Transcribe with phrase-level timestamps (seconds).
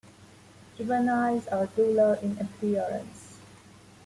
[0.79, 3.37] Juveniles are duller in appearance.